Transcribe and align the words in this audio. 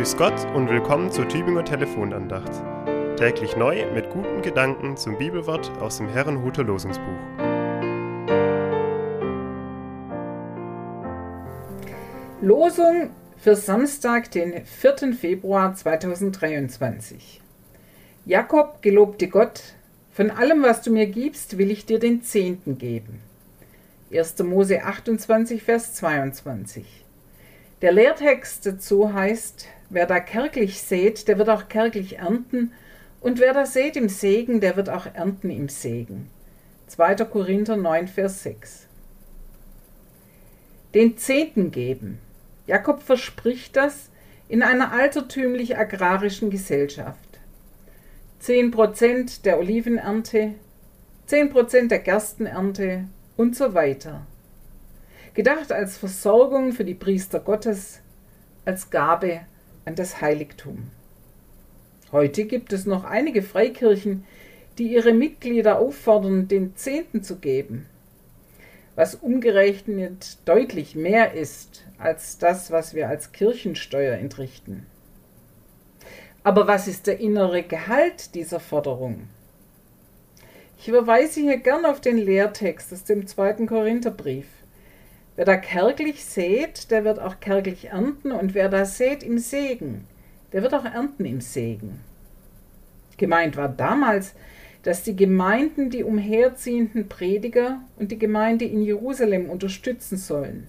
Grüß 0.00 0.16
Gott 0.16 0.46
und 0.54 0.70
willkommen 0.70 1.12
zur 1.12 1.28
Tübinger 1.28 1.62
Telefonandacht. 1.62 2.50
Täglich 3.18 3.54
neu 3.54 3.84
mit 3.92 4.08
guten 4.08 4.40
Gedanken 4.40 4.96
zum 4.96 5.18
Bibelwort 5.18 5.70
aus 5.78 5.98
dem 5.98 6.08
Herrenhuter 6.08 6.64
Losungsbuch. 6.64 7.04
Losung 12.40 13.10
für 13.36 13.54
Samstag, 13.54 14.30
den 14.30 14.64
4. 14.64 15.12
Februar 15.12 15.74
2023. 15.74 17.42
Jakob 18.24 18.80
gelobte 18.80 19.28
Gott, 19.28 19.60
von 20.12 20.30
allem, 20.30 20.62
was 20.62 20.80
du 20.80 20.90
mir 20.90 21.08
gibst, 21.08 21.58
will 21.58 21.70
ich 21.70 21.84
dir 21.84 21.98
den 21.98 22.22
Zehnten 22.22 22.78
geben. 22.78 23.20
1. 24.10 24.38
Mose 24.44 24.82
28, 24.82 25.62
Vers 25.62 25.92
22. 25.92 27.04
Der 27.82 27.92
Lehrtext 27.92 28.66
dazu 28.66 29.14
heißt, 29.14 29.66
wer 29.88 30.06
da 30.06 30.20
kärglich 30.20 30.82
sät, 30.82 31.28
der 31.28 31.38
wird 31.38 31.48
auch 31.48 31.68
kärglich 31.68 32.18
ernten, 32.18 32.72
und 33.20 33.38
wer 33.38 33.52
da 33.52 33.66
sät 33.66 33.96
im 33.96 34.08
Segen, 34.08 34.60
der 34.60 34.76
wird 34.76 34.88
auch 34.88 35.06
ernten 35.14 35.50
im 35.50 35.68
Segen. 35.68 36.30
2. 36.88 37.16
Korinther 37.26 37.76
9, 37.76 38.08
Vers 38.08 38.42
6. 38.42 38.86
Den 40.94 41.16
Zehnten 41.16 41.70
geben. 41.70 42.18
Jakob 42.66 43.02
verspricht 43.02 43.76
das 43.76 44.10
in 44.48 44.62
einer 44.62 44.92
altertümlich 44.92 45.76
agrarischen 45.76 46.50
Gesellschaft. 46.50 47.40
10% 48.42 49.42
der 49.42 49.58
Olivenernte, 49.58 50.54
10% 51.28 51.88
der 51.88 51.98
Gerstenernte 51.98 53.04
und 53.36 53.54
so 53.54 53.74
weiter 53.74 54.26
gedacht 55.34 55.72
als 55.72 55.96
Versorgung 55.96 56.72
für 56.72 56.84
die 56.84 56.94
Priester 56.94 57.40
Gottes, 57.40 58.00
als 58.64 58.90
Gabe 58.90 59.40
an 59.84 59.94
das 59.94 60.20
Heiligtum. 60.20 60.90
Heute 62.12 62.44
gibt 62.44 62.72
es 62.72 62.86
noch 62.86 63.04
einige 63.04 63.42
Freikirchen, 63.42 64.24
die 64.78 64.92
ihre 64.92 65.12
Mitglieder 65.12 65.78
auffordern, 65.78 66.48
den 66.48 66.74
Zehnten 66.76 67.22
zu 67.22 67.36
geben, 67.36 67.86
was 68.96 69.14
umgerechnet 69.14 70.38
deutlich 70.44 70.94
mehr 70.94 71.34
ist 71.34 71.84
als 71.98 72.38
das, 72.38 72.70
was 72.70 72.94
wir 72.94 73.08
als 73.08 73.32
Kirchensteuer 73.32 74.16
entrichten. 74.16 74.86
Aber 76.42 76.66
was 76.66 76.88
ist 76.88 77.06
der 77.06 77.20
innere 77.20 77.62
Gehalt 77.62 78.34
dieser 78.34 78.60
Forderung? 78.60 79.28
Ich 80.78 80.90
verweise 80.90 81.40
hier 81.40 81.58
gern 81.58 81.84
auf 81.84 82.00
den 82.00 82.16
Lehrtext 82.16 82.92
aus 82.92 83.04
dem 83.04 83.26
zweiten 83.26 83.66
Korintherbrief. 83.66 84.46
Wer 85.40 85.46
da 85.46 85.56
kärglich 85.56 86.22
sät, 86.26 86.90
der 86.90 87.02
wird 87.06 87.18
auch 87.18 87.40
kärglich 87.40 87.86
ernten, 87.86 88.30
und 88.30 88.52
wer 88.52 88.68
da 88.68 88.84
sät 88.84 89.22
im 89.22 89.38
Segen, 89.38 90.06
der 90.52 90.62
wird 90.62 90.74
auch 90.74 90.84
ernten 90.84 91.24
im 91.24 91.40
Segen. 91.40 92.00
Gemeint 93.16 93.56
war 93.56 93.70
damals, 93.70 94.34
dass 94.82 95.02
die 95.02 95.16
Gemeinden 95.16 95.88
die 95.88 96.04
umherziehenden 96.04 97.08
Prediger 97.08 97.80
und 97.96 98.12
die 98.12 98.18
Gemeinde 98.18 98.66
in 98.66 98.82
Jerusalem 98.82 99.48
unterstützen 99.48 100.18
sollen. 100.18 100.68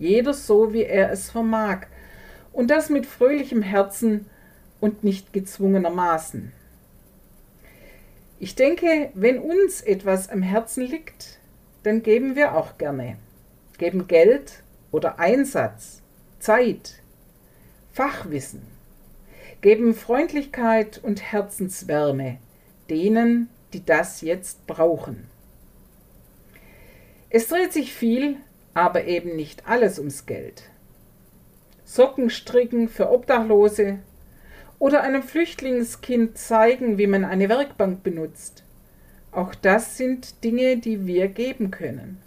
Jeder 0.00 0.34
so, 0.34 0.72
wie 0.72 0.82
er 0.82 1.12
es 1.12 1.30
vermag, 1.30 1.86
und 2.52 2.72
das 2.72 2.90
mit 2.90 3.06
fröhlichem 3.06 3.62
Herzen 3.62 4.26
und 4.80 5.04
nicht 5.04 5.32
gezwungenermaßen. 5.32 6.50
Ich 8.40 8.56
denke, 8.56 9.10
wenn 9.14 9.38
uns 9.38 9.82
etwas 9.82 10.30
am 10.30 10.42
Herzen 10.42 10.82
liegt, 10.82 11.38
dann 11.84 12.02
geben 12.02 12.34
wir 12.34 12.56
auch 12.56 12.76
gerne 12.76 13.18
geben 13.78 14.06
Geld 14.06 14.62
oder 14.90 15.18
Einsatz, 15.18 16.02
Zeit, 16.38 17.02
Fachwissen, 17.92 18.62
geben 19.60 19.94
Freundlichkeit 19.94 21.00
und 21.02 21.22
Herzenswärme 21.22 22.38
denen, 22.90 23.48
die 23.72 23.84
das 23.84 24.20
jetzt 24.20 24.66
brauchen. 24.66 25.26
Es 27.30 27.48
dreht 27.48 27.72
sich 27.72 27.92
viel, 27.92 28.36
aber 28.74 29.04
eben 29.04 29.34
nicht 29.36 29.68
alles 29.68 29.98
ums 29.98 30.26
Geld. 30.26 30.64
Socken 31.84 32.30
stricken 32.30 32.88
für 32.88 33.10
Obdachlose 33.10 33.98
oder 34.78 35.02
einem 35.02 35.22
Flüchtlingskind 35.22 36.38
zeigen, 36.38 36.98
wie 36.98 37.06
man 37.06 37.24
eine 37.24 37.48
Werkbank 37.48 38.02
benutzt. 38.02 38.64
Auch 39.32 39.54
das 39.54 39.96
sind 39.96 40.44
Dinge, 40.44 40.76
die 40.76 41.06
wir 41.06 41.28
geben 41.28 41.70
können. 41.70 42.20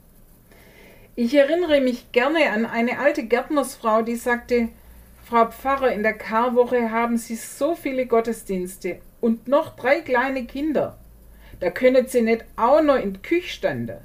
Ich 1.20 1.34
erinnere 1.34 1.82
mich 1.82 2.12
gerne 2.12 2.52
an 2.52 2.68
eine 2.68 3.00
alte 3.00 3.24
Gärtnersfrau, 3.24 4.04
die 4.04 4.18
sagte, 4.18 4.70
Frau 5.26 5.50
Pfarrer, 5.50 5.92
in 5.92 6.04
der 6.04 6.14
Karwoche 6.14 6.92
haben 6.92 7.18
Sie 7.18 7.36
so 7.36 7.74
viele 7.74 8.06
Gottesdienste 8.06 9.00
und 9.20 9.48
noch 9.48 9.76
drei 9.76 10.02
kleine 10.02 10.46
Kinder. 10.46 11.00
Da 11.60 11.72
können 11.72 12.08
Sie 12.08 12.22
nicht 12.22 12.46
auch 12.56 12.84
noch 12.84 12.98
in 12.98 13.14
die 13.14 13.22
Küche 13.24 13.50
standen. 13.50 13.98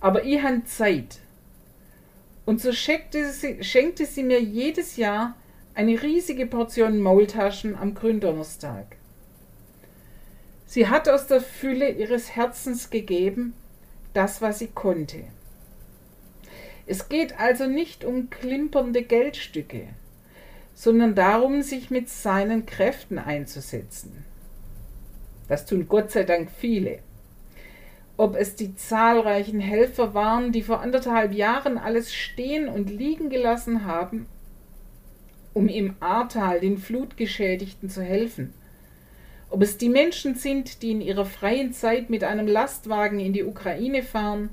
Aber 0.00 0.24
ich 0.24 0.42
habe 0.42 0.64
Zeit. 0.64 1.18
Und 2.46 2.62
so 2.62 2.72
schenkte 2.72 3.30
sie, 3.30 3.62
schenkte 3.62 4.06
sie 4.06 4.22
mir 4.22 4.40
jedes 4.40 4.96
Jahr 4.96 5.36
eine 5.74 6.02
riesige 6.02 6.46
Portion 6.46 6.98
Maultaschen 6.98 7.76
am 7.76 7.92
Gründonnerstag. 7.92 8.96
Sie 10.64 10.88
hat 10.88 11.10
aus 11.10 11.26
der 11.26 11.42
Fülle 11.42 11.90
ihres 11.90 12.36
Herzens 12.36 12.88
gegeben, 12.88 13.52
das, 14.14 14.40
was 14.40 14.60
sie 14.60 14.68
konnte. 14.68 15.24
Es 16.90 17.10
geht 17.10 17.38
also 17.38 17.66
nicht 17.66 18.02
um 18.02 18.30
klimpernde 18.30 19.02
Geldstücke, 19.02 19.88
sondern 20.72 21.14
darum, 21.14 21.60
sich 21.60 21.90
mit 21.90 22.08
seinen 22.08 22.64
Kräften 22.64 23.18
einzusetzen. 23.18 24.24
Das 25.48 25.66
tun 25.66 25.86
Gott 25.86 26.10
sei 26.10 26.22
Dank 26.22 26.48
viele. 26.50 27.00
Ob 28.16 28.36
es 28.36 28.56
die 28.56 28.74
zahlreichen 28.74 29.60
Helfer 29.60 30.14
waren, 30.14 30.50
die 30.50 30.62
vor 30.62 30.80
anderthalb 30.80 31.34
Jahren 31.34 31.76
alles 31.76 32.14
stehen 32.14 32.68
und 32.68 32.88
liegen 32.88 33.28
gelassen 33.28 33.84
haben, 33.84 34.26
um 35.52 35.68
im 35.68 35.94
Ahrtal 36.00 36.58
den 36.60 36.78
Flutgeschädigten 36.78 37.90
zu 37.90 38.02
helfen. 38.02 38.54
Ob 39.50 39.60
es 39.60 39.76
die 39.76 39.90
Menschen 39.90 40.36
sind, 40.36 40.80
die 40.80 40.92
in 40.92 41.02
ihrer 41.02 41.26
freien 41.26 41.74
Zeit 41.74 42.08
mit 42.08 42.24
einem 42.24 42.46
Lastwagen 42.46 43.20
in 43.20 43.34
die 43.34 43.44
Ukraine 43.44 44.02
fahren 44.02 44.48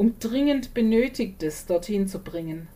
um 0.00 0.18
dringend 0.18 0.72
Benötigtes 0.72 1.66
dorthin 1.66 2.08
zu 2.08 2.20
bringen. 2.20 2.68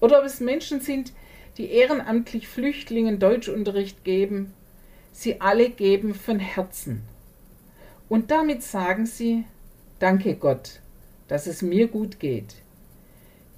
Oder 0.00 0.18
ob 0.18 0.24
es 0.24 0.40
Menschen 0.40 0.80
sind, 0.80 1.12
die 1.56 1.70
ehrenamtlich 1.70 2.48
Flüchtlingen 2.48 3.20
Deutschunterricht 3.20 4.02
geben. 4.02 4.52
Sie 5.12 5.40
alle 5.40 5.70
geben 5.70 6.16
von 6.16 6.40
Herzen. 6.40 7.02
Und 8.08 8.32
damit 8.32 8.64
sagen 8.64 9.06
sie, 9.06 9.44
danke 10.00 10.34
Gott, 10.34 10.80
dass 11.28 11.46
es 11.46 11.62
mir 11.62 11.86
gut 11.86 12.18
geht. 12.18 12.56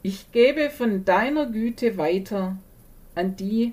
Ich 0.02 0.30
gebe 0.30 0.68
von 0.68 1.06
deiner 1.06 1.46
Güte 1.46 1.96
weiter 1.96 2.58
an 3.14 3.34
die, 3.34 3.72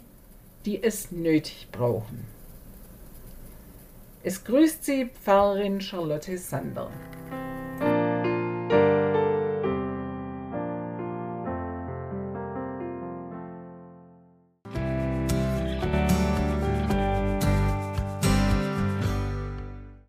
die 0.65 0.81
es 0.81 1.11
nötig 1.11 1.67
brauchen. 1.73 2.23
Es 4.23 4.45
grüßt 4.45 4.85
Sie 4.85 5.09
Pfarrerin 5.21 5.81
Charlotte 5.81 6.37
Sander. 6.37 6.89